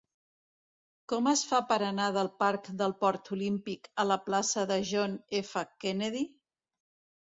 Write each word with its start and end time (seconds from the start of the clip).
Com 1.13 1.29
es 1.31 1.43
fa 1.49 1.59
per 1.73 1.77
anar 1.89 2.07
del 2.17 2.31
parc 2.45 2.71
del 2.81 2.97
Port 3.05 3.31
Olímpic 3.39 3.89
a 3.93 4.09
la 4.15 4.21
plaça 4.27 4.69
de 4.75 4.83
John 4.93 5.19
F. 5.45 5.69
Kennedy? 5.85 6.31